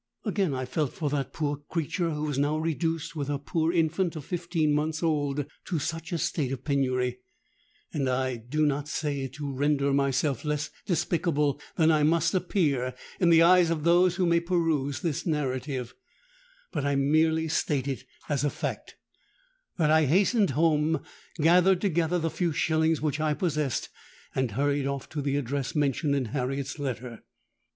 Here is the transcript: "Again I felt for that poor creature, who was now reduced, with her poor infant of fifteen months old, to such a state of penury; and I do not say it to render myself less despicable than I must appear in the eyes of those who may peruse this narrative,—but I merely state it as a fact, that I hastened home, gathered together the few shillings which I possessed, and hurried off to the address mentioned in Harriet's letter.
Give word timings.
"Again 0.25 0.55
I 0.55 0.65
felt 0.65 0.93
for 0.93 1.11
that 1.11 1.31
poor 1.31 1.57
creature, 1.69 2.09
who 2.09 2.23
was 2.23 2.39
now 2.39 2.57
reduced, 2.57 3.15
with 3.15 3.27
her 3.27 3.37
poor 3.37 3.71
infant 3.71 4.15
of 4.15 4.25
fifteen 4.25 4.73
months 4.73 5.03
old, 5.03 5.45
to 5.65 5.77
such 5.77 6.11
a 6.11 6.17
state 6.17 6.51
of 6.51 6.63
penury; 6.63 7.19
and 7.93 8.09
I 8.09 8.37
do 8.37 8.65
not 8.65 8.87
say 8.87 9.19
it 9.21 9.33
to 9.33 9.53
render 9.53 9.93
myself 9.93 10.43
less 10.43 10.71
despicable 10.87 11.61
than 11.75 11.91
I 11.91 12.01
must 12.01 12.33
appear 12.33 12.95
in 13.19 13.29
the 13.29 13.43
eyes 13.43 13.69
of 13.69 13.83
those 13.83 14.15
who 14.15 14.25
may 14.25 14.39
peruse 14.39 15.01
this 15.01 15.27
narrative,—but 15.27 15.93
I 16.83 16.95
merely 16.95 17.47
state 17.47 17.87
it 17.87 18.03
as 18.27 18.43
a 18.43 18.49
fact, 18.49 18.95
that 19.77 19.91
I 19.91 20.05
hastened 20.05 20.49
home, 20.57 21.01
gathered 21.39 21.79
together 21.79 22.17
the 22.17 22.31
few 22.31 22.53
shillings 22.53 23.01
which 23.01 23.19
I 23.19 23.35
possessed, 23.35 23.89
and 24.33 24.49
hurried 24.53 24.87
off 24.87 25.07
to 25.09 25.21
the 25.21 25.35
address 25.37 25.75
mentioned 25.75 26.15
in 26.15 26.25
Harriet's 26.33 26.79
letter. 26.79 27.23